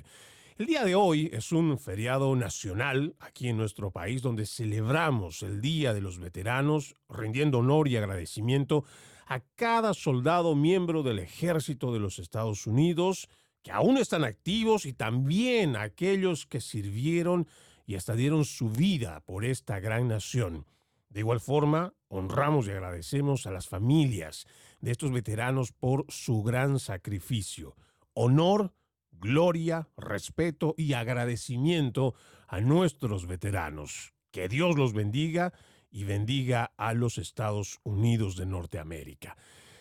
[0.59, 5.61] El día de hoy es un feriado nacional aquí en nuestro país donde celebramos el
[5.61, 8.83] Día de los Veteranos, rindiendo honor y agradecimiento
[9.25, 13.29] a cada soldado miembro del ejército de los Estados Unidos
[13.63, 17.47] que aún están activos y también a aquellos que sirvieron
[17.85, 20.65] y hasta dieron su vida por esta gran nación.
[21.07, 24.45] De igual forma, honramos y agradecemos a las familias
[24.81, 27.77] de estos veteranos por su gran sacrificio.
[28.13, 28.73] Honor,
[29.19, 32.15] gloria, respeto y agradecimiento
[32.47, 34.13] a nuestros veteranos.
[34.31, 35.53] Que Dios los bendiga
[35.91, 39.37] y bendiga a los Estados Unidos de Norteamérica.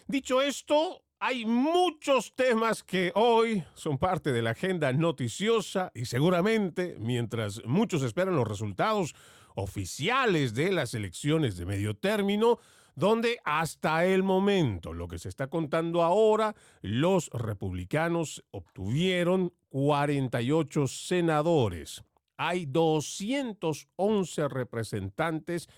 [0.06, 6.96] Dicho esto, hay muchos temas que hoy son parte de la agenda noticiosa y seguramente,
[6.98, 9.14] mientras muchos esperan los resultados
[9.54, 12.58] oficiales de las elecciones de medio término,
[12.98, 22.02] donde hasta el momento, lo que se está contando ahora, los republicanos obtuvieron 48 senadores.
[22.36, 25.68] Hay 211 representantes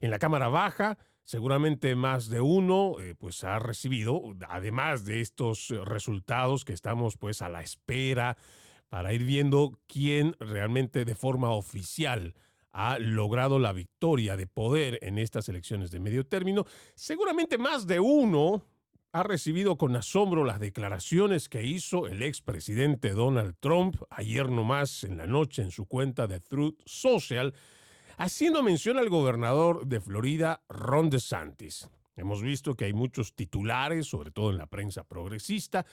[0.00, 5.70] en la Cámara Baja, seguramente más de uno eh, pues ha recibido, además de estos
[5.84, 8.36] resultados que estamos pues a la espera
[8.88, 12.36] para ir viendo quién realmente de forma oficial
[12.72, 16.64] ha logrado la victoria de poder en estas elecciones de medio término,
[16.94, 18.62] seguramente más de uno
[19.12, 25.16] ha recibido con asombro las declaraciones que hizo el expresidente Donald Trump ayer nomás en
[25.16, 27.54] la noche en su cuenta de Truth Social,
[28.18, 31.88] haciendo mención al gobernador de Florida, Ron DeSantis.
[32.16, 35.86] Hemos visto que hay muchos titulares, sobre todo en la prensa progresista,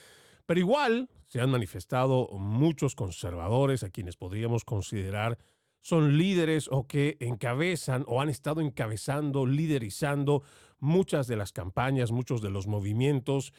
[0.44, 5.38] pero igual se han manifestado muchos conservadores a quienes podríamos considerar
[5.86, 10.42] son líderes o que encabezan o han estado encabezando, liderizando
[10.80, 13.52] muchas de las campañas, muchos de los movimientos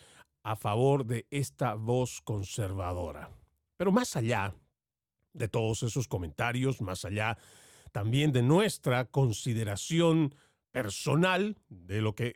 [0.44, 3.30] a favor de esta voz conservadora.
[3.78, 4.54] Pero más allá
[5.32, 7.38] de todos esos comentarios, más allá
[7.94, 10.36] también de nuestra consideración
[10.72, 12.36] personal, de lo que,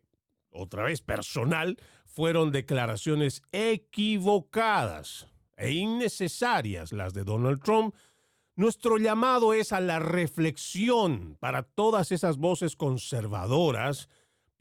[0.51, 1.75] otra vez personal,
[2.05, 7.93] fueron declaraciones equivocadas e innecesarias las de Donald Trump,
[8.55, 14.09] nuestro llamado es a la reflexión para todas esas voces conservadoras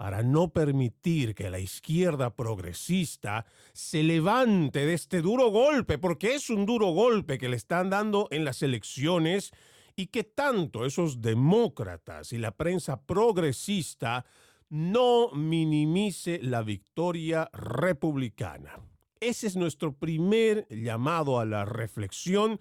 [0.00, 6.48] para no permitir que la izquierda progresista se levante de este duro golpe, porque es
[6.48, 9.50] un duro golpe que le están dando en las elecciones
[9.96, 14.24] y que tanto esos demócratas y la prensa progresista
[14.70, 18.78] no minimice la victoria republicana.
[19.20, 22.58] Ese es nuestro primer llamado a la reflexión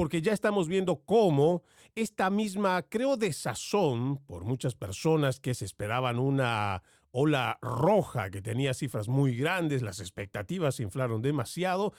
[0.00, 1.62] porque ya estamos viendo cómo
[1.94, 8.72] esta misma, creo, desazón por muchas personas que se esperaban una ola roja que tenía
[8.72, 11.92] cifras muy grandes, las expectativas se inflaron demasiado.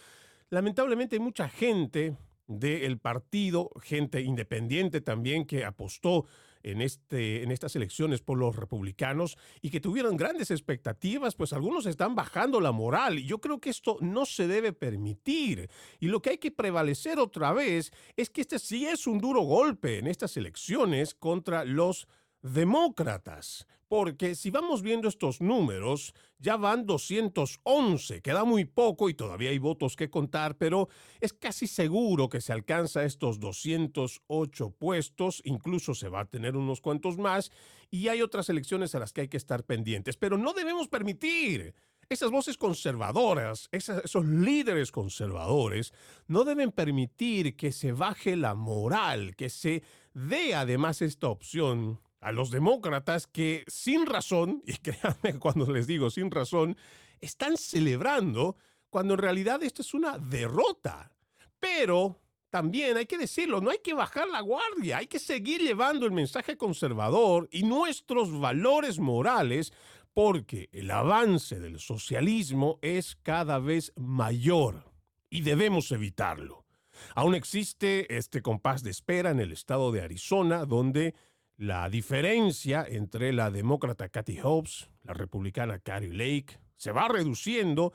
[0.50, 2.18] Lamentablemente mucha gente
[2.48, 6.25] del partido, gente independiente también que apostó
[6.63, 11.86] en, este, en estas elecciones por los republicanos y que tuvieron grandes expectativas, pues algunos
[11.86, 15.69] están bajando la moral y yo creo que esto no se debe permitir.
[16.00, 19.42] Y lo que hay que prevalecer otra vez es que este sí es un duro
[19.42, 22.08] golpe en estas elecciones contra los
[22.42, 23.68] demócratas.
[23.88, 29.58] Porque si vamos viendo estos números, ya van 211, queda muy poco y todavía hay
[29.58, 30.88] votos que contar, pero
[31.20, 36.80] es casi seguro que se alcanza estos 208 puestos, incluso se va a tener unos
[36.80, 37.52] cuantos más,
[37.90, 40.16] y hay otras elecciones a las que hay que estar pendientes.
[40.16, 41.76] Pero no debemos permitir
[42.08, 45.94] esas voces conservadoras, esos líderes conservadores,
[46.28, 49.84] no deben permitir que se baje la moral, que se
[50.14, 56.10] dé además esta opción a los demócratas que sin razón, y créanme cuando les digo
[56.10, 56.78] sin razón,
[57.20, 58.56] están celebrando
[58.90, 61.12] cuando en realidad esto es una derrota.
[61.60, 62.20] Pero
[62.50, 66.12] también hay que decirlo, no hay que bajar la guardia, hay que seguir llevando el
[66.12, 69.72] mensaje conservador y nuestros valores morales
[70.14, 74.92] porque el avance del socialismo es cada vez mayor
[75.30, 76.66] y debemos evitarlo.
[77.16, 81.16] Aún existe este compás de espera en el estado de Arizona, donde
[81.62, 87.94] la diferencia entre la demócrata Kathy Hobbs, la republicana Carrie Lake, se va reduciendo.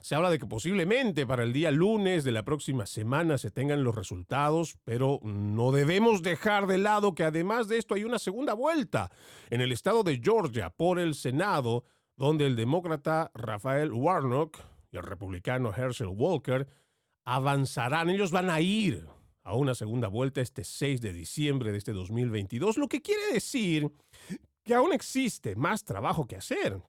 [0.00, 3.82] Se habla de que posiblemente para el día lunes de la próxima semana se tengan
[3.82, 8.54] los resultados, pero no debemos dejar de lado que además de esto hay una segunda
[8.54, 9.10] vuelta
[9.50, 11.82] en el estado de Georgia por el Senado,
[12.16, 14.60] donde el demócrata Rafael Warnock
[14.92, 16.68] y el republicano Herschel Walker
[17.24, 18.10] avanzarán.
[18.10, 19.08] Ellos van a ir
[19.48, 23.90] a una segunda vuelta este 6 de diciembre de este 2022, lo que quiere decir
[24.62, 26.82] que aún existe más trabajo que hacer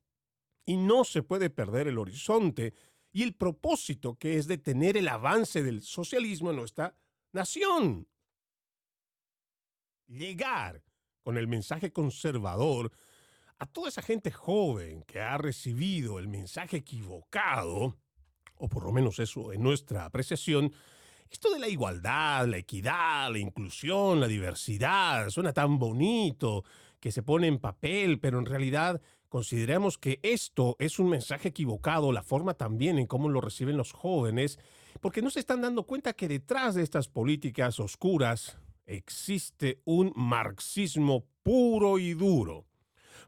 [0.66, 2.74] y no se puede perder el horizonte
[3.14, 6.98] y el propósito que es detener el avance del socialismo en nuestra
[7.32, 8.10] nación.
[10.08, 10.84] Llegar
[11.24, 12.92] con el mensaje conservador
[13.58, 17.98] a toda esa gente joven que ha recibido el mensaje equivocado,
[18.56, 20.74] o por lo menos eso en nuestra apreciación,
[21.30, 26.64] esto de la igualdad, la equidad, la inclusión, la diversidad, suena tan bonito
[27.00, 32.12] que se pone en papel, pero en realidad consideramos que esto es un mensaje equivocado,
[32.12, 34.60] la forma también en cómo lo reciben los jóvenes,
[35.02, 41.26] porque no se están dando cuenta que detrás de estas políticas oscuras existe un marxismo
[41.44, 42.66] puro y duro.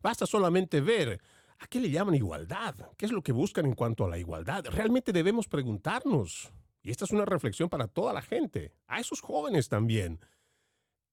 [0.02, 1.22] Basta solamente ver
[1.60, 4.66] a qué le llaman igualdad, qué es lo que buscan en cuanto a la igualdad.
[4.66, 6.52] Realmente debemos preguntarnos,
[6.84, 10.20] y esta es una reflexión para toda la gente, a esos jóvenes también.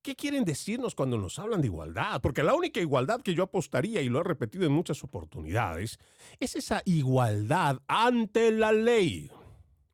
[0.02, 2.20] ¿Qué quieren decirnos cuando nos hablan de igualdad?
[2.22, 5.98] Porque la única igualdad que yo apostaría, y lo he repetido en muchas oportunidades,
[6.40, 9.30] es esa igualdad ante la ley.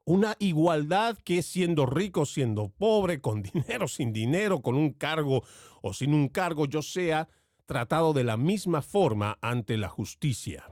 [0.05, 5.43] Una igualdad que siendo rico, siendo pobre, con dinero, sin dinero, con un cargo
[5.83, 7.29] o sin un cargo, yo sea
[7.67, 10.69] tratado de la misma forma ante la justicia.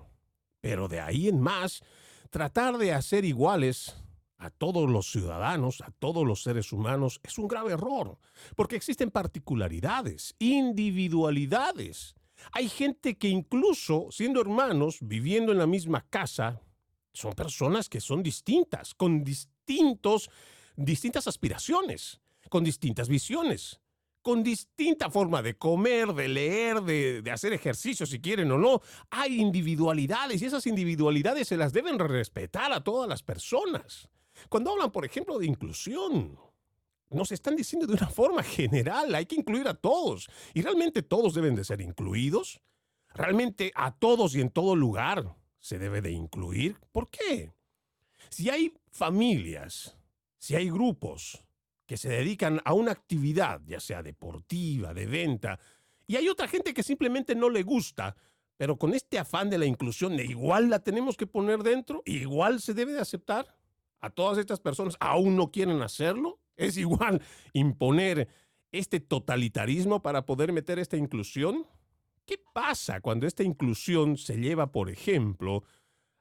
[0.61, 1.83] Pero de ahí en más,
[2.31, 3.97] tratar de hacer iguales
[4.43, 8.19] a todos los ciudadanos, a todos los seres humanos, es un grave error,
[8.57, 12.17] porque existen particularidades, individualidades.
[12.51, 16.61] Hay gente que incluso siendo hermanos, viviendo en la misma casa,
[17.13, 20.29] son personas que son distintas, con distintos,
[20.75, 23.81] distintas aspiraciones, con distintas visiones,
[24.23, 28.81] con distinta forma de comer, de leer, de, de, hacer ejercicio si quieren o no.
[29.11, 34.09] Hay individualidades y esas individualidades se las deben respetar a todas las personas.
[34.49, 36.39] Cuando hablan, por ejemplo, de inclusión,
[37.11, 40.29] nos están diciendo de una forma general, hay que incluir a todos.
[40.55, 42.61] ¿Y realmente todos deben de ser incluidos?
[43.15, 46.79] ¿Realmente a todos y en todo lugar se debe de incluir?
[46.93, 47.53] ¿Por qué?
[48.31, 49.97] Si hay familias,
[50.39, 51.45] si hay grupos
[51.87, 55.61] que se dedican a una actividad, ya sea deportiva, de venta,
[56.07, 58.17] y hay otra gente que simplemente no le gusta,
[58.57, 62.75] pero con este afán de la inclusión, igual la tenemos que poner dentro, igual se
[62.75, 63.55] debe de aceptar
[64.03, 66.41] a todas estas personas aún no quieren hacerlo?
[66.57, 67.23] ¿Es igual
[67.55, 68.29] imponer
[68.73, 71.67] este totalitarismo para poder meter esta inclusión?
[72.27, 75.65] ¿Qué pasa cuando esta inclusión se lleva, por ejemplo,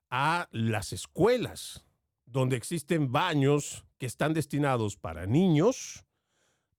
[0.10, 1.86] a las escuelas,
[2.26, 6.06] donde existen baños que están destinados para niños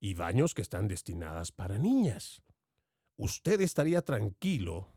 [0.00, 2.42] y baños que están destinadas para niñas?
[3.16, 4.92] ¿Usted estaría tranquilo,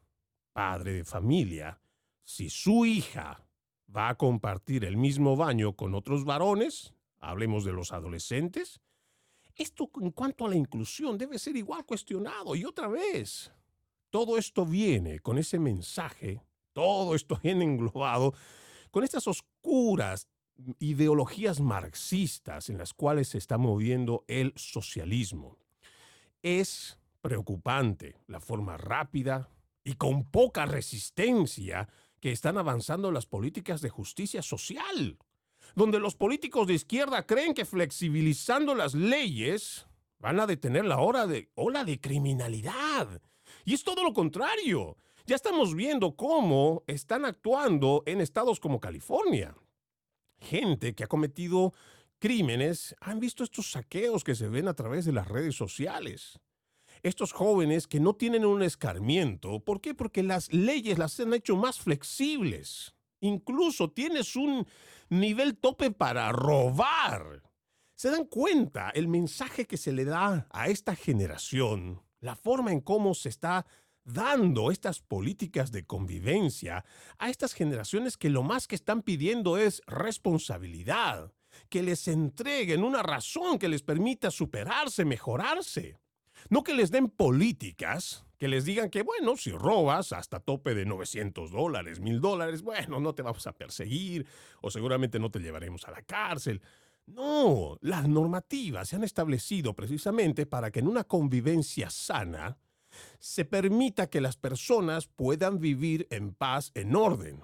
[0.53, 1.81] padre de familia,
[2.24, 3.45] si su hija
[3.94, 8.82] va a compartir el mismo baño con otros varones, hablemos de los adolescentes,
[9.56, 12.56] esto en cuanto a la inclusión debe ser igual cuestionado.
[12.56, 13.51] Y otra vez,
[14.10, 16.42] todo esto viene con ese mensaje,
[16.74, 18.34] todo esto viene englobado
[18.92, 20.27] con estas oscuras
[20.80, 25.58] ideologías marxistas en las cuales se está moviendo el socialismo.
[26.42, 29.50] Es preocupante la forma rápida
[29.84, 35.17] y con poca resistencia que están avanzando las políticas de justicia social,
[35.75, 39.88] donde los políticos de izquierda creen que flexibilizando las leyes
[40.19, 43.22] van a detener la hora de, ola de criminalidad.
[43.63, 44.98] Y es todo lo contrario.
[45.25, 49.55] Ya estamos viendo cómo están actuando en estados como California.
[50.39, 51.74] Gente que ha cometido
[52.19, 56.39] crímenes han visto estos saqueos que se ven a través de las redes sociales.
[57.04, 59.94] Estos jóvenes que no tienen un escarmiento, ¿por qué?
[59.94, 62.96] Porque las leyes las han hecho más flexibles.
[63.22, 64.68] Incluso tienes un
[65.10, 67.44] nivel tope para robar.
[67.96, 72.02] ¿Se dan cuenta el mensaje que se le da a esta generación?
[72.20, 73.66] La forma en cómo se está
[74.04, 76.86] dando estas políticas de convivencia
[77.18, 81.34] a estas generaciones que lo más que están pidiendo es responsabilidad,
[81.70, 85.98] que les entreguen una razón que les permita superarse, mejorarse.
[86.50, 90.86] No que les den políticas que les digan que, bueno, si robas hasta tope de
[90.86, 94.25] 900 dólares, 1000 dólares, bueno, no te vamos a perseguir
[94.62, 96.62] o seguramente no te llevaremos a la cárcel.
[97.06, 102.58] No, las normativas se han establecido precisamente para que en una convivencia sana
[103.20, 107.42] se permita que las personas puedan vivir en paz, en orden.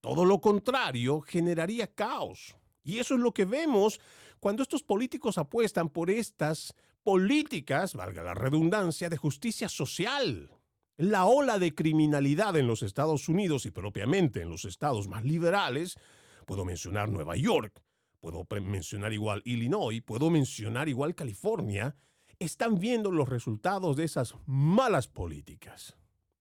[0.00, 2.56] Todo lo contrario generaría caos.
[2.84, 4.00] Y eso es lo que vemos
[4.42, 10.50] cuando estos políticos apuestan por estas políticas, valga la redundancia, de justicia social.
[10.96, 15.96] La ola de criminalidad en los Estados Unidos y propiamente en los estados más liberales,
[16.44, 17.84] puedo mencionar Nueva York,
[18.18, 21.94] puedo mencionar igual Illinois, puedo mencionar igual California,
[22.40, 25.96] están viendo los resultados de esas malas políticas.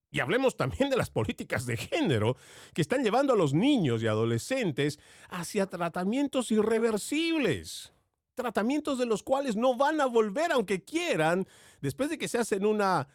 [0.09, 2.35] Y hablemos también de las políticas de género
[2.73, 7.90] que están llevando a los niños y adolescentes hacia tratamientos irreversibles.
[8.33, 11.47] Tratamientos de los cuales no van a volver aunque quieran
[11.81, 13.07] después de que se hacen una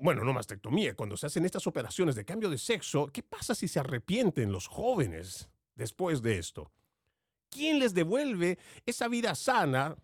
[0.00, 3.68] bueno, no mastectomía, cuando se hacen estas operaciones de cambio de sexo, ¿qué pasa si
[3.68, 6.72] se arrepienten los jóvenes después de esto?
[7.48, 9.96] ¿Quién les devuelve esa vida sana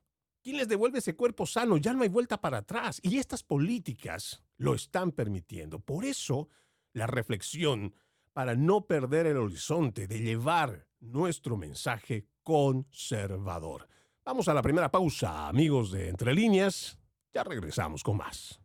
[0.42, 1.76] ¿Quién les devuelve ese cuerpo sano?
[1.76, 2.99] Ya no hay vuelta para atrás.
[3.02, 5.80] Y estas políticas lo están permitiendo.
[5.80, 6.49] Por eso,
[6.95, 7.95] la reflexión
[8.33, 13.87] para no perder el horizonte de llevar nuestro mensaje conservador.
[14.25, 16.99] Vamos a la primera pausa, amigos de Entre Líneas.
[17.33, 18.61] Ya regresamos con más.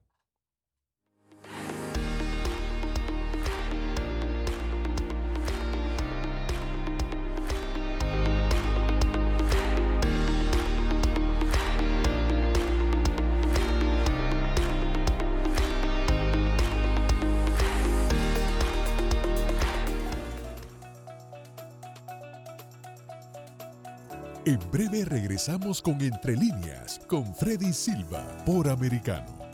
[24.48, 29.45] En breve regresamos con Entre líneas con Freddy Silva por Americano.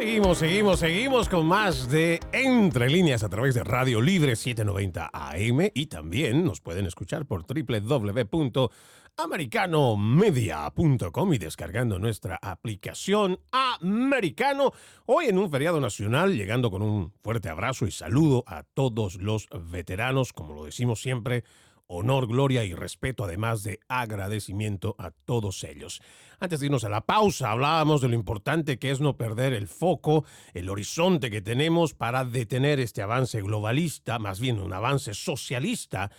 [0.00, 5.70] Seguimos, seguimos, seguimos con más de Entre líneas a través de Radio Libre 790 AM
[5.74, 8.70] y también nos pueden escuchar por www
[9.18, 14.72] americanomedia.com y descargando nuestra aplicación Americano.
[15.04, 19.48] Hoy en un feriado nacional, llegando con un fuerte abrazo y saludo a todos los
[19.70, 21.44] veteranos, como lo decimos siempre,
[21.90, 26.00] honor, gloria y respeto, además de agradecimiento a todos ellos.
[26.38, 29.66] Antes de irnos a la pausa, hablábamos de lo importante que es no perder el
[29.66, 36.10] foco, el horizonte que tenemos para detener este avance globalista, más bien un avance socialista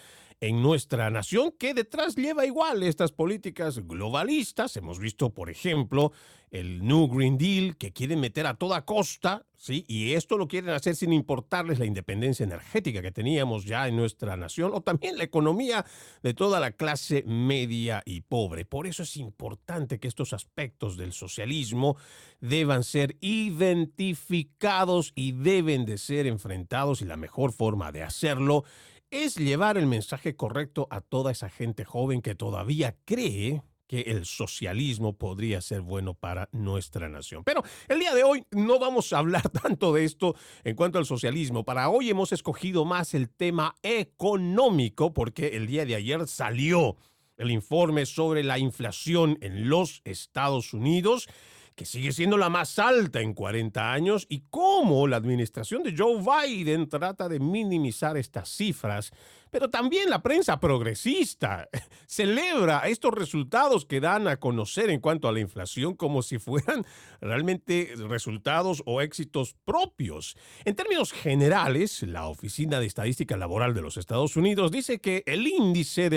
[0.41, 4.75] en nuestra nación que detrás lleva igual estas políticas globalistas.
[4.75, 6.11] Hemos visto, por ejemplo,
[6.51, 9.85] el New Green Deal que quieren meter a toda costa, ¿sí?
[9.87, 14.35] Y esto lo quieren hacer sin importarles la independencia energética que teníamos ya en nuestra
[14.35, 15.85] nación o también la economía
[16.21, 18.65] de toda la clase media y pobre.
[18.65, 21.95] Por eso es importante que estos aspectos del socialismo
[22.41, 28.65] deban ser identificados y deben de ser enfrentados y la mejor forma de hacerlo
[29.09, 33.61] es llevar el mensaje correcto a toda esa gente joven que todavía cree
[33.91, 37.43] que el socialismo podría ser bueno para nuestra nación.
[37.43, 40.33] Pero el día de hoy no vamos a hablar tanto de esto
[40.63, 41.65] en cuanto al socialismo.
[41.65, 46.95] Para hoy hemos escogido más el tema económico porque el día de ayer salió
[47.35, 51.27] el informe sobre la inflación en los Estados Unidos
[51.75, 56.21] que sigue siendo la más alta en 40 años, y cómo la administración de Joe
[56.21, 59.11] Biden trata de minimizar estas cifras.
[59.51, 61.67] Pero también la prensa progresista
[62.07, 66.85] celebra estos resultados que dan a conocer en cuanto a la inflación como si fueran
[67.19, 70.37] realmente resultados o éxitos propios.
[70.63, 75.45] En términos generales, la Oficina de Estadística Laboral de los Estados Unidos dice que el
[75.45, 76.09] índice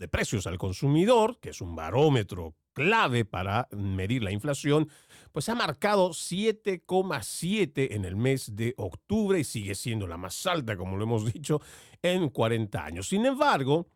[0.00, 4.88] de precios al consumidor, que es un barómetro clave para medir la inflación,
[5.30, 10.76] pues ha marcado 7,7 en el mes de octubre y sigue siendo la más alta,
[10.76, 11.60] como lo hemos dicho,
[12.02, 13.08] en 40 años.
[13.08, 13.88] Sin embargo,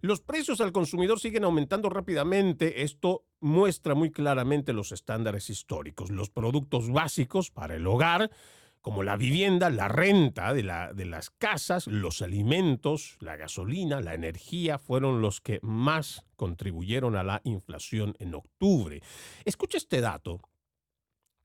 [0.00, 2.82] Los precios al consumidor siguen aumentando rápidamente.
[2.82, 6.10] Esto muestra muy claramente los estándares históricos.
[6.10, 8.30] Los productos básicos para el hogar,
[8.82, 15.22] como la vivienda, la renta de, las casas, los alimentos, la gasolina, la energía, fueron
[15.22, 19.00] los que más contribuyeron a la inflación en octubre.
[19.44, 20.40] Escucha este dato.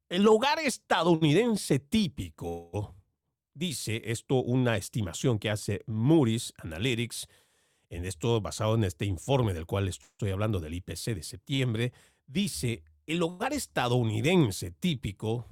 [0.09, 2.95] El hogar estadounidense típico,
[3.53, 7.27] dice esto una estimación que hace Moody's Analytics,
[7.89, 11.93] en esto basado en este informe del cual estoy hablando del IPC de septiembre,
[12.25, 15.45] dice, el hogar estadounidense típico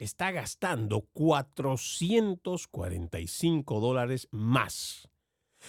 [0.00, 5.08] está gastando 445 dólares más.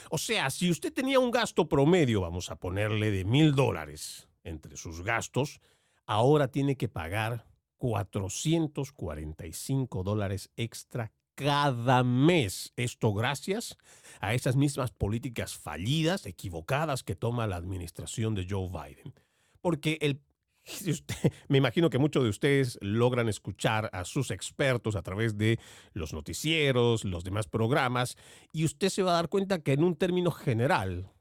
[0.10, 4.78] O sea, si usted tenía un gasto promedio, vamos a ponerle de mil dólares entre
[4.78, 5.60] sus gastos,
[6.06, 7.46] ahora tiene que pagar
[7.78, 12.72] 445 dólares extra cada mes.
[12.78, 13.78] Esto gracias
[14.22, 19.14] a esas mismas políticas fallidas, equivocadas que toma la administración de Joe Biden.
[19.60, 20.22] Porque el
[21.48, 25.60] me imagino que muchos de ustedes logran escuchar a sus expertos a través de
[25.94, 28.18] los noticieros, los demás programas,
[28.52, 31.12] y usted se va a dar cuenta que en un término general,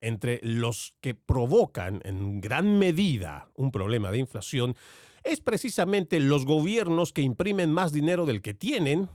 [0.00, 4.76] entre los que provocan en gran medida un problema de inflación,
[5.24, 9.08] es precisamente los gobiernos que imprimen más dinero del que tienen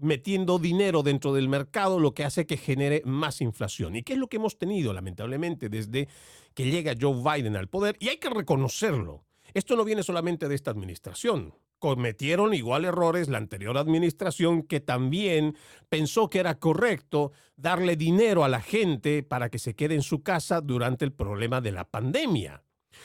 [0.00, 3.96] metiendo dinero dentro del mercado, lo que hace que genere más inflación.
[3.96, 6.08] ¿Y qué es lo que hemos tenido, lamentablemente, desde
[6.54, 7.96] que llega Joe Biden al poder?
[8.00, 9.24] Y hay que reconocerlo.
[9.54, 11.54] Esto no viene solamente de esta administración.
[11.78, 15.56] Cometieron igual errores la anterior administración que también
[15.88, 20.22] pensó que era correcto darle dinero a la gente para que se quede en su
[20.22, 22.62] casa durante el problema de la pandemia.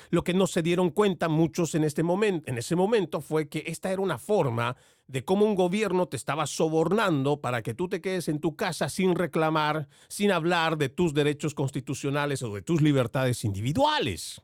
[0.09, 3.63] Lo que no se dieron cuenta muchos en, este momento, en ese momento fue que
[3.67, 4.75] esta era una forma
[5.07, 8.89] de cómo un gobierno te estaba sobornando para que tú te quedes en tu casa
[8.89, 14.41] sin reclamar, sin hablar de tus derechos constitucionales o de tus libertades individuales.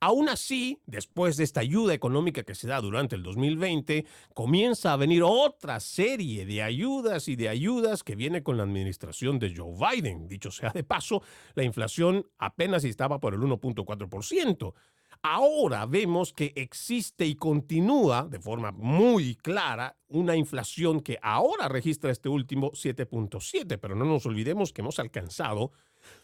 [0.00, 4.96] Aún así, después de esta ayuda económica que se da durante el 2020, comienza a
[4.96, 9.74] venir otra serie de ayudas y de ayudas que viene con la administración de Joe
[9.76, 10.28] Biden.
[10.28, 11.22] Dicho sea de paso,
[11.54, 14.74] la inflación apenas estaba por el 1.4%.
[15.22, 22.10] Ahora vemos que existe y continúa de forma muy clara una inflación que ahora registra
[22.10, 25.72] este último 7.7, pero no nos olvidemos que hemos alcanzado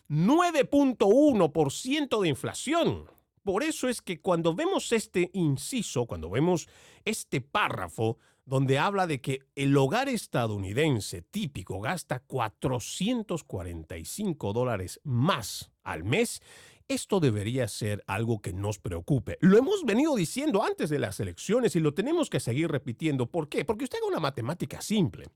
[0.09, 3.07] 9.1% de inflación.
[3.43, 6.69] Por eso es que cuando vemos este inciso, cuando vemos
[7.05, 16.05] este párrafo donde habla de que el hogar estadounidense típico gasta 445 dólares más al
[16.05, 16.43] mes,
[16.89, 19.39] esto debería ser algo que nos preocupe.
[19.41, 23.31] Lo hemos venido diciendo antes de las elecciones y lo tenemos que seguir repitiendo.
[23.31, 23.65] ¿Por qué?
[23.65, 25.29] Porque usted haga una matemática simple.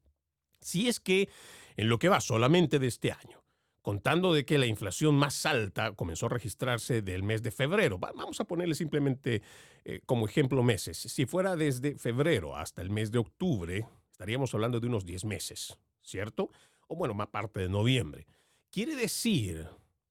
[0.61, 1.28] Si es que
[1.76, 3.42] en lo que va solamente de este año,
[3.88, 7.98] contando de que la inflación más alta comenzó a registrarse del mes de febrero.
[7.98, 9.40] Vamos a ponerle simplemente
[9.84, 10.98] eh, como ejemplo meses.
[10.98, 15.78] Si fuera desde febrero hasta el mes de octubre, estaríamos hablando de unos 10 meses,
[16.02, 16.50] ¿cierto?
[16.88, 18.26] O bueno, más parte de noviembre.
[18.70, 19.66] Quiere decir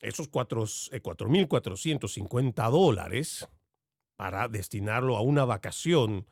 [0.00, 3.48] esos 4.450 eh, dólares
[4.16, 6.26] para destinarlo a una vacación,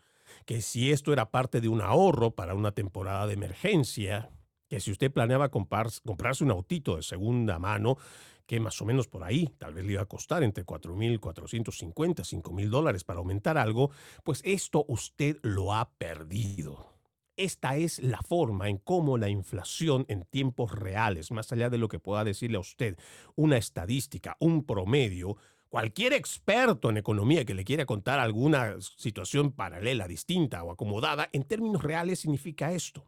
[0.46, 4.30] que si esto era parte de un ahorro para una temporada de emergencia,
[4.74, 7.96] que si usted planeaba comprarse un autito de segunda mano,
[8.44, 12.68] que más o menos por ahí tal vez le iba a costar entre 4.450, 5.000
[12.70, 13.92] dólares para aumentar algo,
[14.24, 16.88] pues esto usted lo ha perdido.
[17.36, 21.86] Esta es la forma en cómo la inflación en tiempos reales, más allá de lo
[21.86, 22.98] que pueda decirle a usted
[23.36, 25.36] una estadística, un promedio,
[25.68, 31.44] cualquier experto en economía que le quiera contar alguna situación paralela, distinta o acomodada, en
[31.44, 33.06] términos reales significa esto,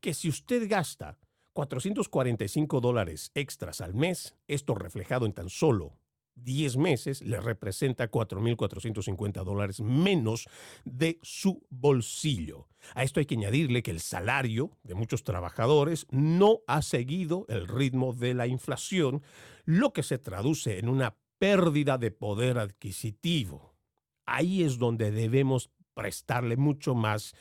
[0.00, 1.18] que si usted gasta
[1.52, 5.98] 445 dólares extras al mes, esto reflejado en tan solo
[6.36, 10.48] 10 meses le representa 4.450 dólares menos
[10.84, 12.68] de su bolsillo.
[12.94, 17.68] A esto hay que añadirle que el salario de muchos trabajadores no ha seguido el
[17.68, 19.22] ritmo de la inflación,
[19.64, 23.74] lo que se traduce en una pérdida de poder adquisitivo.
[24.26, 27.34] Ahí es donde debemos prestarle mucho más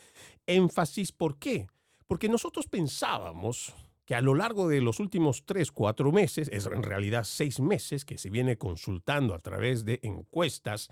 [0.45, 1.11] énfasis.
[1.11, 1.67] ¿Por qué?
[2.13, 3.73] Porque nosotros pensábamos
[4.05, 8.05] que a lo largo de los últimos tres, cuatro meses, es en realidad seis meses
[8.05, 10.89] que se viene consultando a través de encuestas,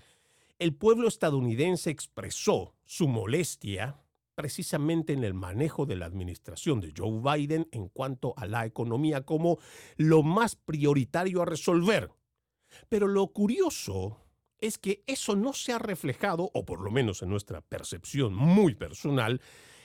[0.58, 4.02] el pueblo estadounidense expresó su molestia
[4.34, 9.24] precisamente en el manejo de la administración de Joe Biden en cuanto a la economía
[9.24, 9.60] como
[9.96, 12.10] lo más prioritario a resolver.
[12.88, 14.18] Pero lo curioso
[14.58, 18.74] es que eso no se ha reflejado, o por lo menos en nuestra percepción muy
[18.74, 19.40] personal,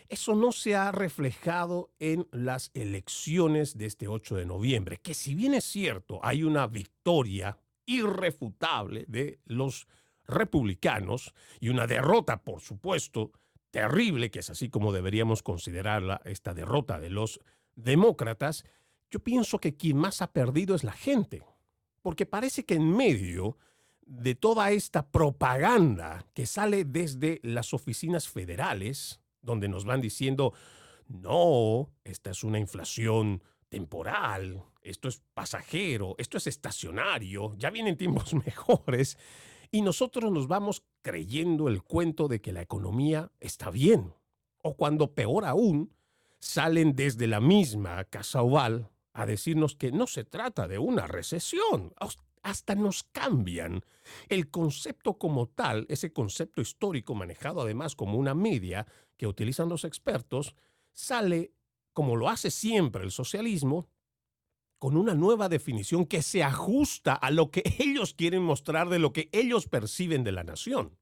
[0.10, 5.36] eso no se ha reflejado en las elecciones de este 8 de noviembre, que si
[5.36, 9.88] bien es cierto, hay una victoria irrefutable de los
[10.26, 13.32] republicanos y una derrota, por supuesto,
[13.72, 17.40] terrible, que es así como deberíamos considerarla esta derrota de los
[17.76, 18.66] demócratas,
[19.10, 21.44] yo pienso que quien más ha perdido es la gente,
[22.02, 23.58] porque parece que en medio
[24.02, 30.54] de toda esta propaganda que sale desde las oficinas federales, donde nos van diciendo,
[31.08, 38.34] no, esta es una inflación temporal, esto es pasajero, esto es estacionario, ya vienen tiempos
[38.46, 39.18] mejores,
[39.72, 44.14] y nosotros nos vamos creyendo el cuento de que la economía está bien.
[44.62, 45.94] O cuando peor aún,
[46.40, 51.94] salen desde la misma Casa Oval a decirnos que no se trata de una recesión.
[52.44, 53.84] Hasta nos cambian
[54.30, 59.84] el concepto como tal, ese concepto histórico manejado además como una media que utilizan los
[59.84, 60.56] expertos,
[60.94, 61.52] sale,
[61.94, 63.88] como lo hace siempre el socialismo,
[64.80, 69.14] con una nueva definición que se ajusta a lo que ellos quieren mostrar de lo
[69.14, 70.98] que ellos perciben de la nación.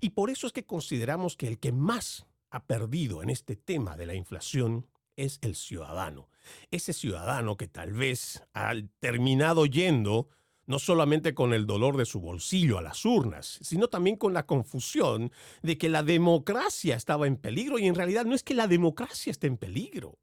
[0.00, 3.96] Y por eso es que consideramos que el que más ha perdido en este tema
[3.96, 6.28] de la inflación es el ciudadano.
[6.70, 10.28] Ese ciudadano que tal vez ha terminado yendo
[10.66, 14.46] no solamente con el dolor de su bolsillo a las urnas, sino también con la
[14.46, 15.30] confusión
[15.62, 19.30] de que la democracia estaba en peligro y en realidad no es que la democracia
[19.30, 20.18] esté en peligro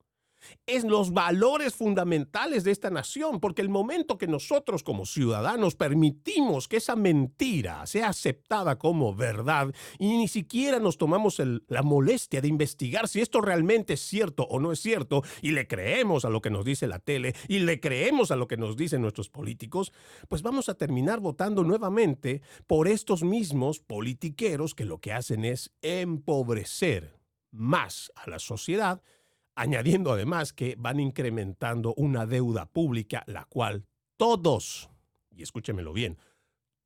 [0.66, 6.68] es los valores fundamentales de esta nación, porque el momento que nosotros como ciudadanos permitimos
[6.68, 12.48] que esa mentira sea aceptada como verdad y ni siquiera nos tomamos la molestia de
[12.48, 16.42] investigar si esto realmente es cierto o no es cierto y le creemos a lo
[16.42, 19.92] que nos dice la tele y le creemos a lo que nos dicen nuestros políticos,
[20.28, 25.72] pues vamos a terminar votando nuevamente por estos mismos politiqueros que lo que hacen es
[25.82, 27.20] empobrecer
[27.52, 29.02] más a la sociedad
[29.56, 33.86] añadiendo además que van incrementando una deuda pública, la cual
[34.18, 34.90] todos,
[35.30, 36.18] y escúchemelo bien,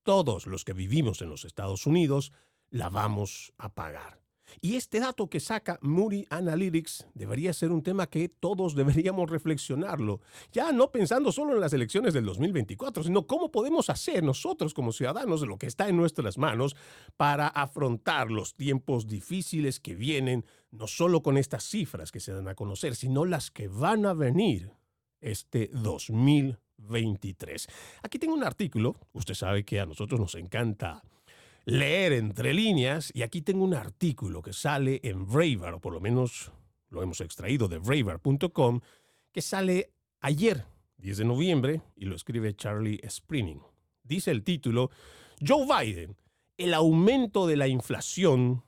[0.04, 2.32] todos los que vivimos en los Estados Unidos
[2.70, 4.25] la vamos a pagar.
[4.62, 10.22] Y este dato que saca Moody Analytics debería ser un tema que todos deberíamos reflexionarlo,
[10.52, 14.92] ya no pensando solo en las elecciones del 2024, sino cómo podemos hacer nosotros como
[14.92, 16.76] ciudadanos lo que está en nuestras manos
[17.18, 22.48] para afrontar los tiempos difíciles que vienen, no solo con estas cifras que se dan
[22.48, 24.72] a conocer, sino las que van a venir
[25.22, 27.68] este 2023.
[28.04, 31.04] Aquí tengo un artículo, usted sabe que a nosotros nos encanta
[31.66, 33.12] leer entre líneas.
[33.14, 36.52] Y aquí tengo un artículo que sale en Braver, o por lo menos
[36.90, 38.80] lo hemos extraído de braver.com,
[39.32, 40.66] que sale ayer,
[40.98, 43.62] 10 de noviembre, y lo escribe Charlie Sprining.
[44.04, 44.92] Dice el título,
[45.46, 46.16] Joe Biden,
[46.58, 48.64] el aumento de la inflación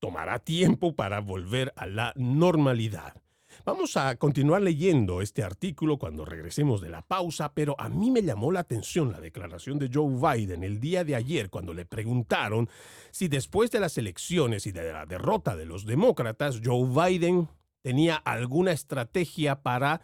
[0.00, 3.21] tomará tiempo para volver a la normalidad.
[3.64, 8.22] Vamos a continuar leyendo este artículo cuando regresemos de la pausa, pero a mí me
[8.22, 12.68] llamó la atención la declaración de Joe Biden el día de ayer cuando le preguntaron
[13.10, 17.48] si después de las elecciones y de la derrota de los demócratas, Joe Biden
[17.82, 20.00] tenía alguna estrategia para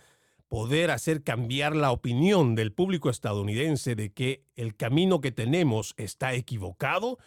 [0.49, 6.35] poder hacer cambiar la opinión del público estadounidense de que el camino que tenemos está
[6.35, 7.19] equivocado,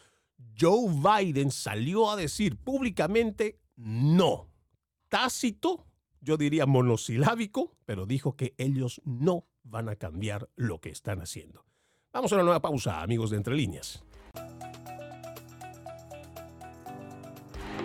[0.60, 4.47] Joe Biden salió a decir públicamente no.
[5.10, 5.86] Tácito
[6.21, 11.65] yo diría monosilábico, pero dijo que ellos no van a cambiar lo que están haciendo.
[12.13, 14.03] Vamos a una nueva pausa, amigos de Entre Líneas.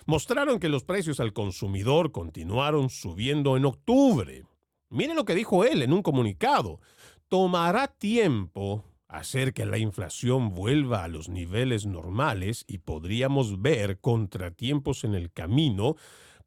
[0.08, 4.43] mostraron que los precios al consumidor continuaron subiendo en octubre.
[4.89, 6.80] Mire lo que dijo él en un comunicado.
[7.28, 15.04] Tomará tiempo hacer que la inflación vuelva a los niveles normales y podríamos ver contratiempos
[15.04, 15.95] en el camino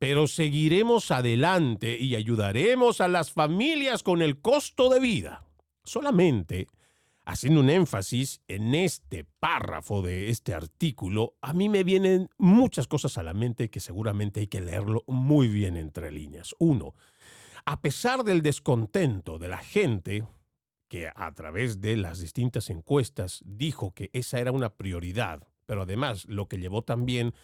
[0.00, 5.44] pero seguiremos adelante y ayudaremos a las familias con el costo de vida.
[5.84, 6.68] Solamente
[7.26, 13.18] haciendo un énfasis en este párrafo de este artículo, a mí me vienen muchas cosas
[13.18, 16.54] a la mente que seguramente hay que leerlo muy bien entre líneas.
[16.58, 16.94] Uno,
[17.66, 20.24] a pesar del descontento de la gente,
[20.88, 26.24] que a través de las distintas encuestas dijo que esa era una prioridad, pero además
[26.24, 27.34] lo que llevó también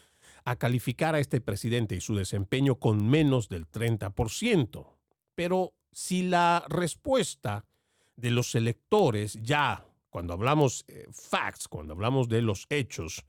[0.46, 4.86] a calificar a este presidente y su desempeño con menos del 30%.
[5.34, 7.66] Pero si la respuesta
[8.14, 13.24] de los electores ya, cuando hablamos eh, facts, cuando hablamos de los hechos,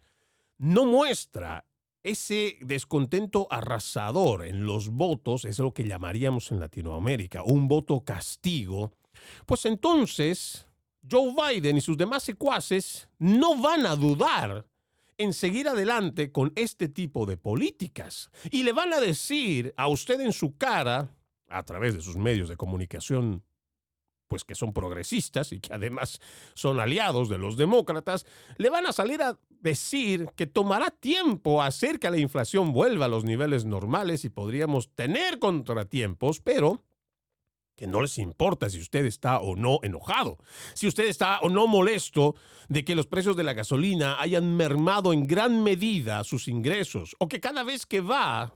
[0.60, 1.66] no muestra
[2.04, 8.92] ese descontento arrasador en los votos, es lo que llamaríamos en Latinoamérica un voto castigo,
[9.48, 10.68] pues entonces
[11.10, 14.68] Joe Biden y sus demás secuaces no van a dudar
[15.18, 18.30] en seguir adelante con este tipo de políticas.
[18.52, 21.10] Y le van a decir a usted en su cara,
[21.50, 23.44] a través de sus medios de comunicación,
[24.28, 26.20] pues que son progresistas y que además
[26.54, 28.26] son aliados de los demócratas,
[28.58, 33.10] le van a salir a decir que tomará tiempo hacer que la inflación vuelva a
[33.10, 36.84] los niveles normales y podríamos tener contratiempos, pero
[37.78, 40.40] que no les importa si usted está o no enojado,
[40.74, 42.36] si usted está o no molesto
[42.68, 47.28] de que los precios de la gasolina hayan mermado en gran medida sus ingresos, o
[47.28, 48.56] que cada vez que va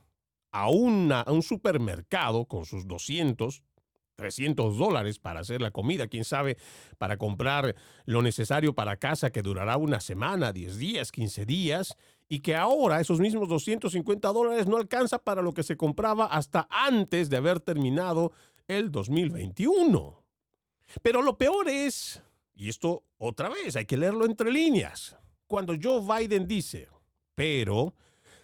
[0.52, 3.64] a, una, un supermercado con sus 200,
[4.16, 6.58] 300 dólares para hacer la comida, quién sabe,
[6.98, 11.96] para comprar lo necesario para casa que durará una semana, 10 días, 15 días,
[12.28, 16.68] y que ahora esos mismos 250 dólares no alcanza para lo que se compraba hasta
[16.72, 18.32] antes de haber terminado
[18.72, 20.24] el 2021.
[21.02, 22.22] Pero lo peor es,
[22.56, 26.88] y esto otra vez hay que leerlo entre líneas, cuando Joe Biden dice,
[27.36, 27.94] pero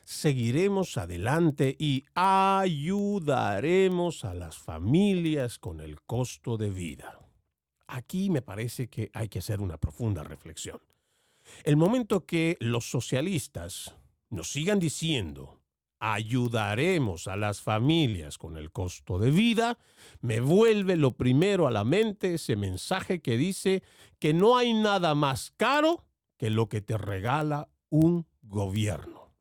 [0.03, 2.65] seguiremos adelante y ayudaremos
[4.25, 7.19] a las familias con el costo de vida.
[7.87, 10.79] Aquí me parece que hay que hacer una profunda reflexión.
[11.63, 13.95] El momento que los socialistas
[14.29, 15.56] nos sigan diciendo
[15.99, 19.77] ayudaremos a las familias con el costo de vida,
[20.21, 23.83] me vuelve lo primero a la mente ese mensaje que dice
[24.19, 26.05] que no hay nada más caro
[26.37, 29.33] que lo que te regala un gobierno.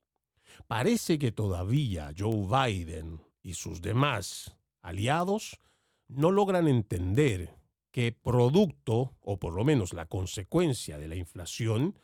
[0.66, 5.60] Parece que todavía Joe Biden y sus demás aliados
[6.08, 7.54] no logran entender
[7.90, 11.98] que producto, o por lo menos la consecuencia de la inflación,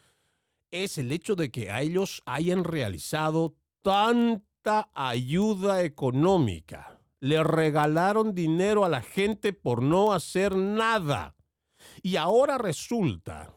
[0.70, 7.00] es el hecho de que a ellos hayan realizado tanta ayuda económica.
[7.20, 11.36] Le regalaron dinero a la gente por no hacer nada.
[12.02, 13.54] Y ahora resulta,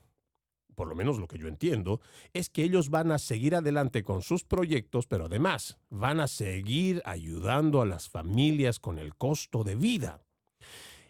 [0.76, 2.02] por lo menos lo que yo entiendo,
[2.34, 7.02] es que ellos van a seguir adelante con sus proyectos, pero además van a seguir
[7.06, 10.22] ayudando a las familias con el costo de vida.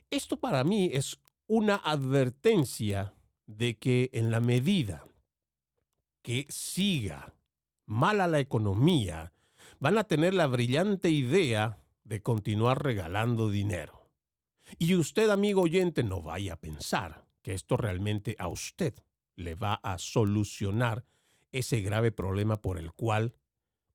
[0.09, 3.13] Esto para mí es una advertencia
[3.47, 5.05] de que en la medida
[6.21, 7.33] que siga
[7.85, 9.33] mala la economía,
[9.79, 14.09] van a tener la brillante idea de continuar regalando dinero.
[14.77, 18.93] Y usted, amigo oyente, no vaya a pensar que esto realmente a usted
[19.35, 21.05] le va a solucionar
[21.51, 23.35] ese grave problema por el cual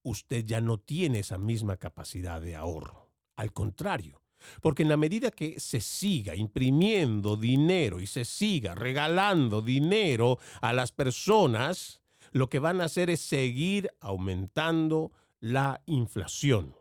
[0.02, 3.10] usted ya no tiene esa misma capacidad de ahorro.
[3.36, 4.22] Al contrario,
[4.62, 10.72] porque en la medida que se siga imprimiendo dinero y se siga regalando dinero a
[10.72, 11.99] las personas,
[12.30, 16.76] lo que van a hacer es seguir aumentando la inflación.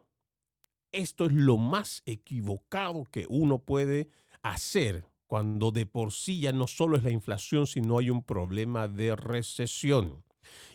[0.91, 4.09] Esto es lo más equivocado que uno puede
[4.41, 8.87] hacer cuando de por sí ya no solo es la inflación, sino hay un problema
[8.87, 10.23] de recesión.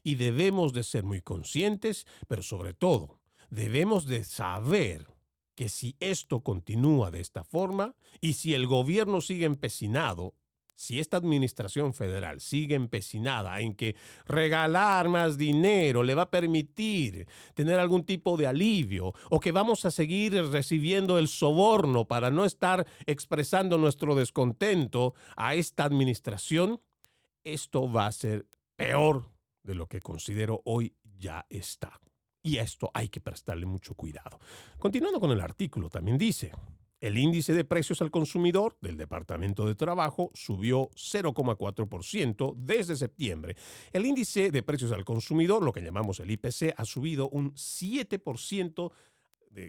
[0.04, 3.18] Y debemos de ser muy conscientes, pero sobre todo,
[3.50, 5.08] debemos de saber
[5.56, 10.34] que si esto continúa de esta forma y si el gobierno sigue empecinado
[10.74, 17.26] si esta administración federal sigue empecinada en que regalar más dinero le va a permitir
[17.54, 22.44] tener algún tipo de alivio o que vamos a seguir recibiendo el soborno para no
[22.44, 26.80] estar expresando nuestro descontento a esta administración,
[27.44, 29.30] esto va a ser peor
[29.62, 32.00] de lo que considero hoy ya está.
[32.42, 34.38] Y a esto hay que prestarle mucho cuidado.
[34.78, 36.52] Continuando con el artículo, también dice,
[37.04, 43.56] el índice de precios al consumidor del Departamento de Trabajo subió 0,4% desde septiembre.
[43.92, 48.90] El índice de precios al consumidor, lo que llamamos el IPC, ha subido un 7%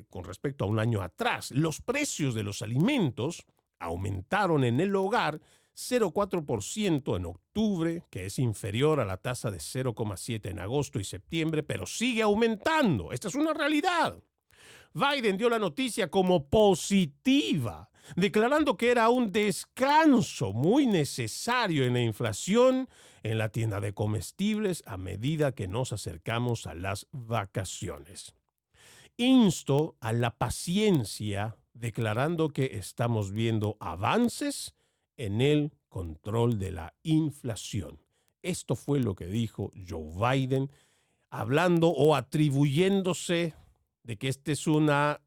[0.09, 1.51] con respecto a un año atrás.
[1.51, 3.45] Los precios de los alimentos
[3.79, 5.41] aumentaron en el hogar
[5.75, 11.63] 0,4% en octubre, que es inferior a la tasa de 0,7 en agosto y septiembre,
[11.63, 13.11] pero sigue aumentando.
[13.11, 14.23] Esta es una realidad.
[14.95, 22.01] Biden dio la noticia como positiva, declarando que era un descanso muy necesario en la
[22.01, 22.87] inflación
[23.21, 28.35] en la tienda de comestibles a medida que nos acercamos a las vacaciones.
[29.17, 34.75] Insto a la paciencia, declarando que estamos viendo avances
[35.17, 37.99] en el control de la inflación.
[38.41, 40.71] Esto fue lo que dijo Joe Biden,
[41.29, 43.55] hablando o atribuyéndose
[44.05, 45.19] de que esta es una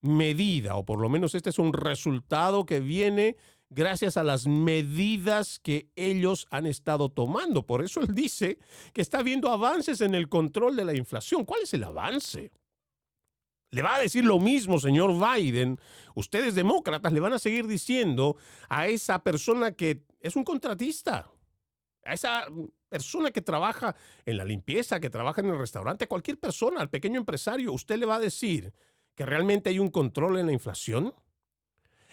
[0.00, 3.36] medida, o por lo menos este es un resultado que viene
[3.68, 7.66] gracias a las medidas que ellos han estado tomando.
[7.66, 8.58] Por eso él dice
[8.92, 11.44] que está viendo avances en el control de la inflación.
[11.44, 12.52] ¿Cuál es el avance?
[13.70, 15.78] Le va a decir lo mismo, señor Biden.
[16.14, 18.36] Ustedes demócratas le van a seguir diciendo
[18.68, 21.30] a esa persona que es un contratista,
[22.04, 22.46] a esa
[22.96, 27.20] persona que trabaja en la limpieza, que trabaja en el restaurante, cualquier persona, al pequeño
[27.20, 28.72] empresario, usted le va a decir
[29.14, 31.12] que realmente hay un control en la inflación.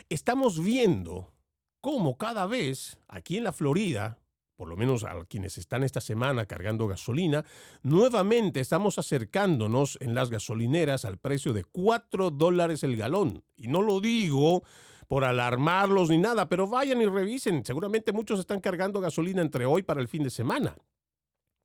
[0.10, 1.32] Estamos viendo
[1.80, 4.19] cómo cada vez aquí en la Florida,
[4.58, 7.46] por lo menos a quienes están esta semana cargando gasolina,
[7.82, 13.46] nuevamente estamos acercándonos en las gasolineras al precio de 4 dólares el galón.
[13.56, 14.63] Y no lo digo
[15.08, 17.63] por alarmarlos ni nada, pero vayan y revisen.
[17.66, 20.76] Seguramente muchos están cargando gasolina entre hoy para el fin de semana.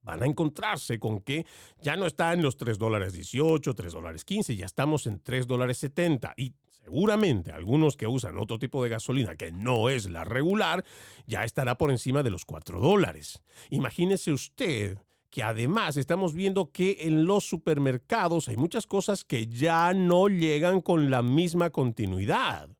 [0.02, 1.44] Van a encontrarse con que
[1.82, 5.46] ya no está en los 3 dólares 18, 3 dólares 15, ya estamos en 3
[5.46, 10.24] dólares 70 y seguramente algunos que usan otro tipo de gasolina que no es la
[10.24, 10.84] regular
[11.26, 13.42] ya estará por encima de los 4 dólares.
[13.70, 14.98] Imagínese usted
[15.30, 20.80] que además estamos viendo que en los supermercados hay muchas cosas que ya no llegan
[20.80, 22.70] con la misma continuidad.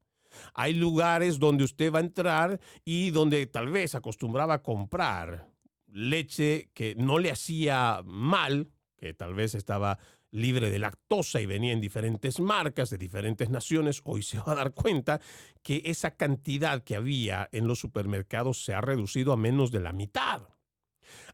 [0.54, 5.48] Hay lugares donde usted va a entrar y donde tal vez acostumbraba a comprar
[5.86, 9.98] leche que no le hacía mal, que tal vez estaba
[10.30, 14.56] libre de lactosa y venía en diferentes marcas de diferentes naciones, hoy se va a
[14.56, 15.20] dar cuenta
[15.62, 19.92] que esa cantidad que había en los supermercados se ha reducido a menos de la
[19.92, 20.42] mitad.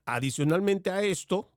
[0.06, 1.50] Adicionalmente a esto,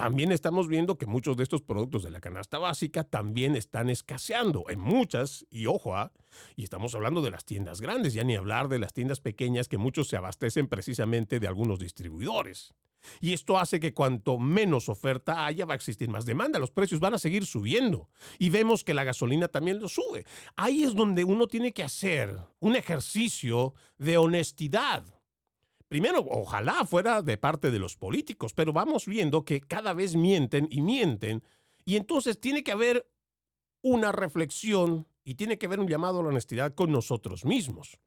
[0.00, 4.64] también estamos viendo que muchos de estos productos de la canasta básica también están escaseando
[4.70, 6.10] en muchas, y ojo, ¿ah?
[6.56, 9.76] y estamos hablando de las tiendas grandes, ya ni hablar de las tiendas pequeñas que
[9.76, 12.72] muchos se abastecen precisamente de algunos distribuidores.
[13.20, 16.98] Y esto hace que cuanto menos oferta haya, va a existir más demanda, los precios
[16.98, 18.08] van a seguir subiendo.
[18.38, 20.24] Y vemos que la gasolina también lo sube.
[20.56, 25.04] Ahí es donde uno tiene que hacer un ejercicio de honestidad
[25.90, 30.68] primero, ojalá fuera de parte de los políticos, pero vamos viendo que cada vez mienten
[30.70, 31.42] y mienten,
[31.84, 33.10] y entonces tiene que haber
[33.82, 37.98] una reflexión y tiene que haber un llamado a la honestidad con nosotros mismos.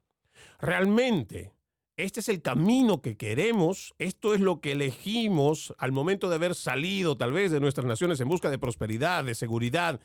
[0.58, 1.52] Realmente,
[1.98, 6.54] este es el camino que queremos, esto es lo que elegimos al momento de haber
[6.54, 10.00] salido tal vez de nuestras naciones en busca de prosperidad, de seguridad,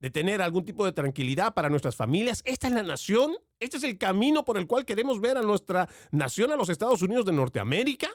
[0.00, 2.42] de tener algún tipo de tranquilidad para nuestras familias.
[2.44, 5.88] Esta es la nación, este es el camino por el cual queremos ver a nuestra
[6.10, 8.08] nación, a los Estados Unidos de Norteamérica.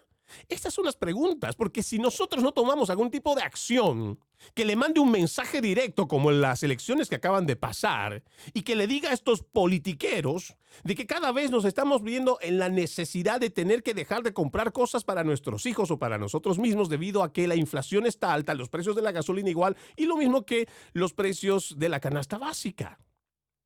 [0.49, 4.19] Estas son las preguntas, porque si nosotros no tomamos algún tipo de acción
[4.53, 8.63] que le mande un mensaje directo como en las elecciones que acaban de pasar y
[8.63, 12.69] que le diga a estos politiqueros de que cada vez nos estamos viendo en la
[12.69, 16.89] necesidad de tener que dejar de comprar cosas para nuestros hijos o para nosotros mismos
[16.89, 20.17] debido a que la inflación está alta, los precios de la gasolina igual y lo
[20.17, 22.99] mismo que los precios de la canasta básica.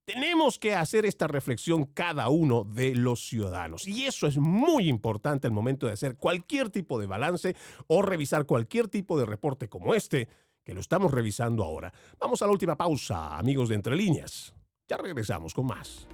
[0.08, 3.86] Tenemos que hacer esta reflexión cada uno de los ciudadanos.
[3.86, 8.46] Y eso es muy importante al momento de hacer cualquier tipo de balance o revisar
[8.46, 10.30] cualquier tipo de reporte como este
[10.64, 11.94] que lo estamos revisando ahora.
[12.22, 14.54] Vamos a la última pausa, amigos de Entre Líneas.
[14.88, 16.08] Ya regresamos con más.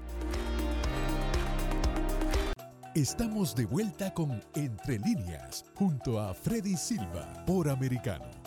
[2.95, 8.42] Estamos de vuelta con Entre líneas, junto a Freddy Silva, por Americano.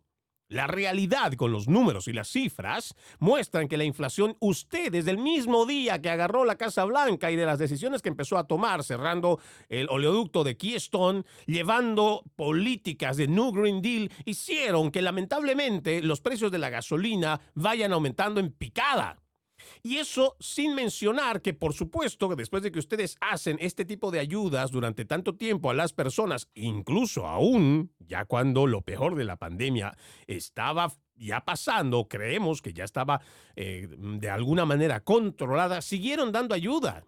[0.52, 5.18] La realidad con los números y las cifras muestran que la inflación, usted desde el
[5.18, 8.84] mismo día que agarró la Casa Blanca y de las decisiones que empezó a tomar,
[8.84, 9.40] cerrando
[9.70, 16.52] el oleoducto de Keystone, llevando políticas de New Green Deal, hicieron que lamentablemente los precios
[16.52, 19.21] de la gasolina vayan aumentando en picada.
[19.84, 24.20] Y eso sin mencionar que, por supuesto, después de que ustedes hacen este tipo de
[24.20, 29.38] ayudas durante tanto tiempo a las personas, incluso aún ya cuando lo peor de la
[29.38, 33.22] pandemia estaba ya pasando, creemos que ya estaba
[33.56, 37.06] eh, de alguna manera controlada, siguieron dando ayuda.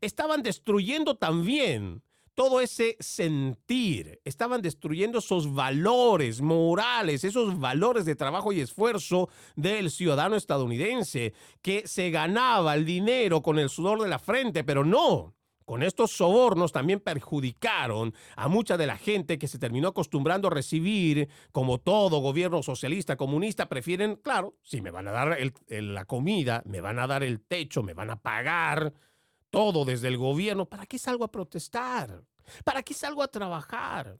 [0.00, 2.02] Estaban destruyendo también
[2.34, 9.90] todo ese sentir, estaban destruyendo esos valores morales, esos valores de trabajo y esfuerzo del
[9.90, 15.34] ciudadano estadounidense, que se ganaba el dinero con el sudor de la frente, pero no.
[15.64, 20.50] Con estos sobornos también perjudicaron a mucha de la gente que se terminó acostumbrando a
[20.50, 26.62] recibir, como todo gobierno socialista, comunista, prefieren, claro, si me van a dar la comida,
[26.66, 28.92] me van a dar el techo, me van a pagar,
[29.52, 32.24] todo desde el gobierno, ¿para qué salgo a protestar?
[32.64, 34.18] ¿Para qué salgo a trabajar?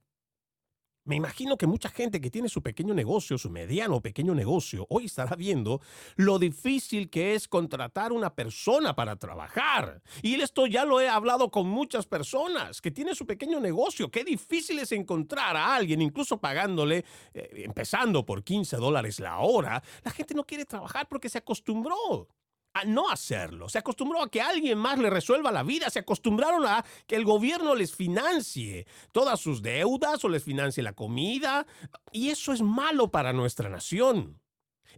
[1.05, 4.87] Me imagino que mucha gente que tiene su pequeño negocio, su mediano o pequeño negocio,
[4.91, 5.81] hoy estará viendo
[6.17, 10.03] lo difícil que es contratar una persona para trabajar.
[10.21, 14.11] Y esto ya lo he hablado con muchas personas que tienen su pequeño negocio.
[14.11, 19.83] Qué difícil es encontrar a alguien, incluso pagándole, eh, empezando por 15 dólares la hora.
[20.05, 22.29] La gente no quiere trabajar porque se acostumbró
[22.75, 23.69] a no hacerlo.
[23.69, 25.91] Se acostumbró a que alguien más le resuelva la vida.
[25.91, 30.95] Se acostumbraron a que el gobierno les financie todas sus deudas o les financie la
[30.95, 31.67] comida.
[32.13, 34.43] Y eso es malo para nuestra nación.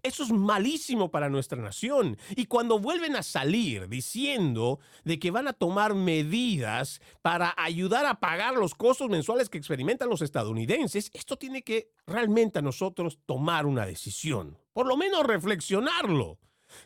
[0.03, 2.19] Eso es malísimo para nuestra nación.
[2.37, 8.21] Y cuando vuelven a salir diciendo de que van a tomar medidas para ayudar a
[8.21, 13.67] pagar los costos mensuales que experimentan los estadounidenses, esto tiene que realmente a nosotros tomar
[13.67, 14.59] una decisión.
[14.73, 16.39] Por lo menos reflexionarlo.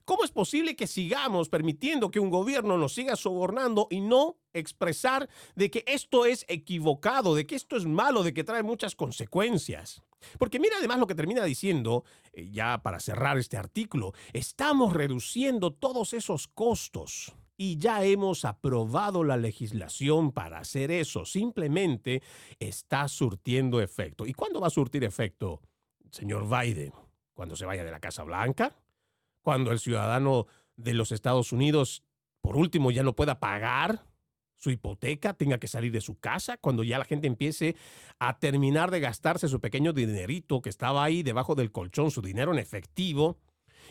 [0.05, 5.29] ¿Cómo es posible que sigamos permitiendo que un gobierno nos siga sobornando y no expresar
[5.55, 10.03] de que esto es equivocado, de que esto es malo, de que trae muchas consecuencias?
[10.39, 15.73] Porque mira además lo que termina diciendo, eh, ya para cerrar este artículo, estamos reduciendo
[15.73, 17.35] todos esos costos.
[17.61, 21.25] Y ya hemos aprobado la legislación para hacer eso.
[21.25, 22.23] Simplemente
[22.61, 24.27] está surtiendo efecto.
[24.27, 25.61] ¿Y cuándo va a surtir efecto,
[26.11, 26.93] señor Biden?
[27.35, 28.77] ¿Cuando se vaya de la Casa Blanca?
[29.43, 32.03] Cuando el ciudadano de los Estados Unidos
[32.41, 34.05] por último ya no pueda pagar
[34.57, 37.77] su hipoteca, tenga que salir de su casa, cuando ya la gente empiece
[38.19, 42.53] a terminar de gastarse su pequeño dinerito que estaba ahí debajo del colchón, su dinero
[42.53, 43.39] en efectivo,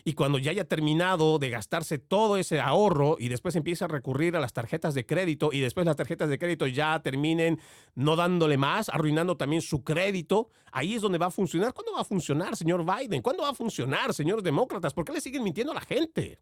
[0.04, 4.36] y cuando ya haya terminado de gastarse todo ese ahorro y después empieza a recurrir
[4.36, 7.60] a las tarjetas de crédito y después las tarjetas de crédito ya terminen
[7.94, 11.72] no dándole más, arruinando también su crédito, ahí es donde va a funcionar.
[11.74, 13.22] ¿Cuándo va a funcionar, señor Biden?
[13.22, 14.94] ¿Cuándo va a funcionar, señores demócratas?
[14.94, 16.38] ¿Por qué le siguen mintiendo a la gente?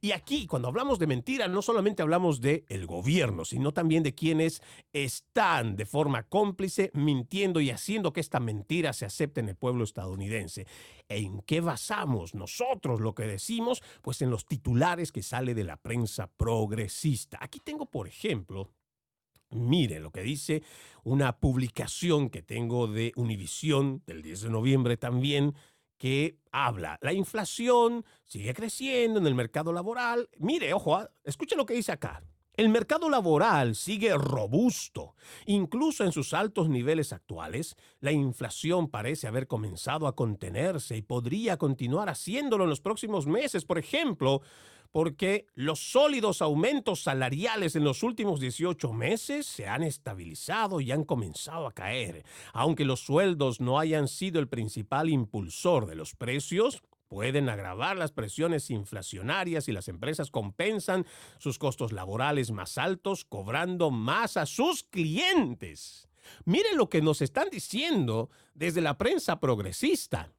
[0.00, 4.14] Y aquí, cuando hablamos de mentira, no solamente hablamos del el gobierno, sino también de
[4.14, 4.62] quienes
[4.92, 9.84] están de forma cómplice mintiendo y haciendo que esta mentira se acepte en el pueblo
[9.84, 10.66] estadounidense.
[11.08, 13.82] ¿En qué basamos nosotros lo que decimos?
[14.02, 17.38] Pues en los titulares que sale de la prensa progresista.
[17.40, 18.70] Aquí tengo, por ejemplo,
[19.52, 20.62] Mire lo que dice
[21.04, 25.54] una publicación que tengo de Univisión del 10 de noviembre también,
[26.02, 26.98] que habla.
[27.00, 30.28] La inflación sigue creciendo en el mercado laboral.
[30.40, 32.24] Mire, ojo, ah, escuche lo que dice acá.
[32.54, 35.14] El mercado laboral sigue robusto.
[35.46, 41.56] Incluso en sus altos niveles actuales, la inflación parece haber comenzado a contenerse y podría
[41.56, 43.64] continuar haciéndolo en los próximos meses.
[43.64, 44.42] Por ejemplo,
[44.92, 51.04] porque los sólidos aumentos salariales en los últimos 18 meses se han estabilizado y han
[51.04, 52.24] comenzado a caer.
[52.52, 58.12] Aunque los sueldos no hayan sido el principal impulsor de los precios, pueden agravar las
[58.12, 61.06] presiones inflacionarias y las empresas compensan
[61.38, 66.08] sus costos laborales más altos cobrando más a sus clientes.
[66.44, 70.32] Miren lo que nos están diciendo desde la prensa progresista.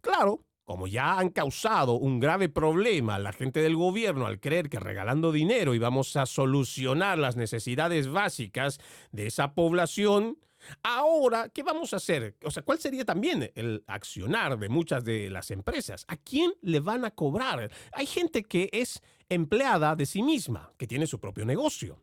[0.00, 4.68] Claro, como ya han causado un grave problema a la gente del gobierno al creer
[4.68, 8.78] que regalando dinero íbamos a solucionar las necesidades básicas
[9.12, 10.38] de esa población,
[10.82, 12.36] ahora, ¿qué vamos a hacer?
[12.44, 16.04] O sea, ¿cuál sería también el accionar de muchas de las empresas?
[16.08, 17.70] ¿A quién le van a cobrar?
[17.92, 22.00] Hay gente que es empleada de sí misma, que tiene su propio negocio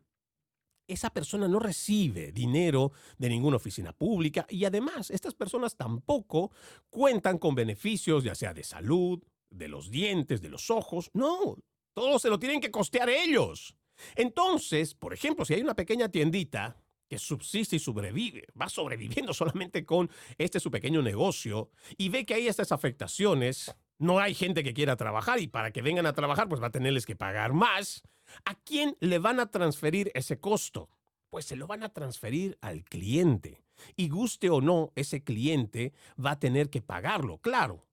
[0.92, 6.52] esa persona no recibe dinero de ninguna oficina pública y además estas personas tampoco
[6.90, 11.10] cuentan con beneficios ya sea de salud, de los dientes, de los ojos.
[11.12, 11.56] No,
[11.94, 13.76] todo se lo tienen que costear ellos.
[14.16, 16.76] Entonces, por ejemplo, si hay una pequeña tiendita
[17.08, 22.34] que subsiste y sobrevive, va sobreviviendo solamente con este su pequeño negocio y ve que
[22.34, 26.48] hay estas afectaciones, no hay gente que quiera trabajar y para que vengan a trabajar
[26.48, 28.02] pues va a tenerles que pagar más.
[28.44, 30.88] ¿A quién le van a transferir ese costo?
[31.30, 33.62] Pues se lo van a transferir al cliente.
[33.96, 37.86] Y guste o no, ese cliente va a tener que pagarlo, claro.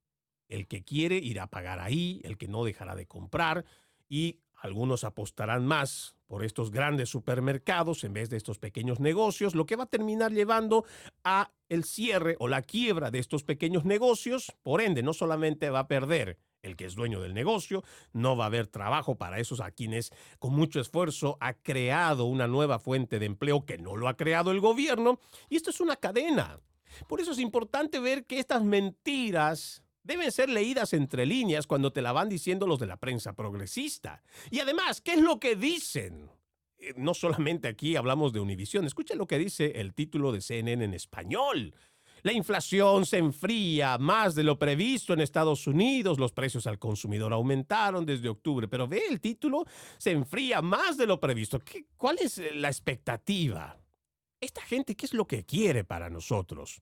[0.47, 3.65] El que quiere irá a pagar ahí, el que no dejará de comprar
[4.07, 9.65] y algunos apostarán más por estos grandes supermercados en vez de estos pequeños negocios, lo
[9.65, 10.85] que va a terminar llevando
[11.23, 14.53] a el cierre o la quiebra de estos pequeños negocios.
[14.61, 17.84] Por ende, no solamente va a perder el que es dueño del negocio,
[18.14, 22.47] no va a haber trabajo para esos a quienes con mucho esfuerzo ha creado una
[22.47, 25.20] nueva fuente de empleo que no lo ha creado el gobierno.
[25.49, 26.60] Y esto es una cadena.
[27.07, 32.01] Por eso es importante ver que estas mentiras deben ser leídas entre líneas cuando te
[32.01, 34.24] la van diciendo los de la prensa progresista.
[34.49, 36.30] Y además, ¿qué es lo que dicen?
[36.78, 40.84] Eh, no solamente aquí hablamos de Univisión, escucha lo que dice el título de CNN
[40.84, 41.76] en español.
[42.24, 47.34] La inflación se enfría más de lo previsto en Estados Unidos, los precios al consumidor
[47.34, 49.65] aumentaron desde octubre, pero ve el título,
[49.97, 51.59] se enfría más de lo previsto.
[51.59, 53.78] ¿Qué, ¿Cuál es eh, la expectativa?
[54.41, 56.82] Esta gente, ¿qué es lo que quiere para nosotros?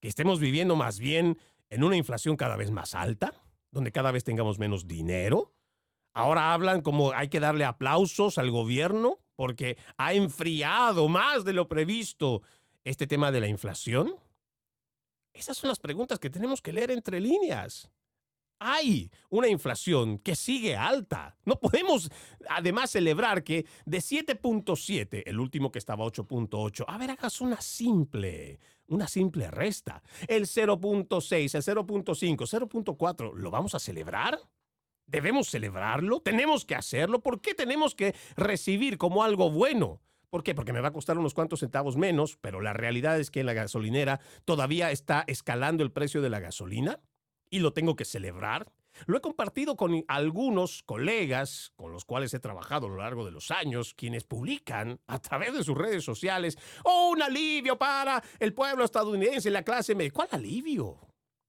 [0.00, 3.32] ¿Que estemos viviendo más bien en una inflación cada vez más alta,
[3.70, 5.52] donde cada vez tengamos menos dinero?
[6.12, 11.68] Ahora hablan como hay que darle aplausos al gobierno porque ha enfriado más de lo
[11.68, 12.42] previsto
[12.84, 14.14] este tema de la inflación.
[15.32, 17.90] Esas son las preguntas que tenemos que leer entre líneas.
[18.62, 21.38] Hay una inflación que sigue alta.
[21.46, 22.10] No podemos
[22.48, 28.60] además celebrar que de 7.7, el último que estaba 8.8, a ver, hagas una simple,
[28.88, 30.02] una simple resta.
[30.28, 34.38] El 0.6, el 0.5, 0.4, ¿lo vamos a celebrar?
[35.06, 36.20] ¿Debemos celebrarlo?
[36.20, 37.20] ¿Tenemos que hacerlo?
[37.22, 40.54] ¿Por qué tenemos que recibir como algo bueno ¿Por qué?
[40.54, 43.52] Porque me va a costar unos cuantos centavos menos, pero la realidad es que la
[43.52, 47.00] gasolinera todavía está escalando el precio de la gasolina
[47.50, 48.72] y lo tengo que celebrar.
[49.06, 53.32] Lo he compartido con algunos colegas con los cuales he trabajado a lo largo de
[53.32, 58.54] los años, quienes publican a través de sus redes sociales, ¡oh, un alivio para el
[58.54, 60.12] pueblo estadounidense, la clase media!
[60.12, 60.98] ¿Cuál alivio?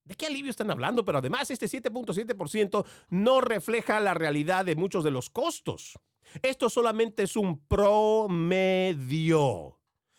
[0.03, 1.05] ¿De qué alivio están hablando?
[1.05, 5.99] Pero además este 7.7% no refleja la realidad de muchos de los costos.
[6.41, 8.31] Esto solamente es un promedio.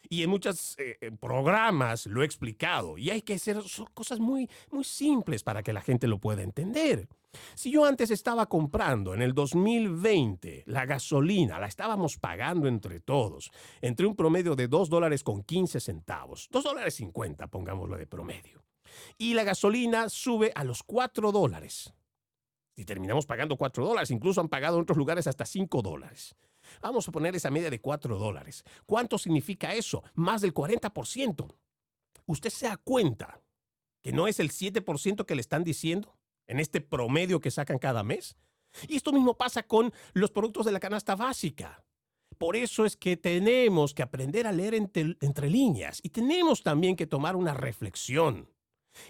[0.08, 2.98] Y en muchos eh, eh, programas lo he explicado.
[2.98, 3.56] Y hay que hacer
[3.94, 7.08] cosas muy, muy simples para que la gente lo pueda entender.
[7.54, 13.50] Si yo antes estaba comprando en el 2020 la gasolina, la estábamos pagando entre todos,
[13.80, 18.62] entre un promedio de 2 dólares con 15 centavos, 2 dólares 50, pongámoslo de promedio.
[19.16, 21.94] Y la gasolina sube a los 4 dólares.
[22.74, 26.34] Y terminamos pagando 4 dólares, incluso han pagado en otros lugares hasta 5 dólares.
[26.80, 28.64] Vamos a poner esa media de 4 dólares.
[28.86, 30.02] ¿Cuánto significa eso?
[30.14, 31.54] Más del 40%.
[32.26, 33.40] Usted se da cuenta
[34.02, 36.16] que no es el 7% que le están diciendo
[36.46, 38.36] en este promedio que sacan cada mes.
[38.88, 41.84] Y esto mismo pasa con los productos de la canasta básica.
[42.38, 46.96] Por eso es que tenemos que aprender a leer entre, entre, líneas y tenemos también
[46.96, 48.51] que tomar una reflexión.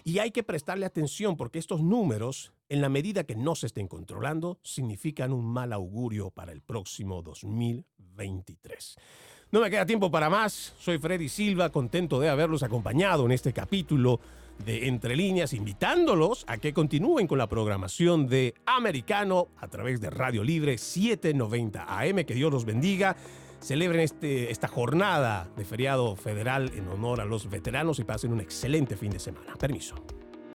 [0.03, 3.87] Y hay que prestarle atención porque estos números, en la medida que no se estén
[3.87, 8.95] controlando, significan un mal augurio para el próximo 2023.
[9.51, 10.73] No me queda tiempo para más.
[10.79, 14.19] Soy Freddy Silva, contento de haberlos acompañado en este capítulo
[14.65, 20.09] de Entre Líneas, invitándolos a que continúen con la programación de Americano a través de
[20.09, 22.23] Radio Libre 790 AM.
[22.25, 23.15] Que Dios los bendiga.
[23.63, 28.41] Celebren este, esta jornada de feriado federal en honor a los veteranos y pasen un
[28.41, 29.53] excelente fin de semana.
[29.57, 29.95] Permiso.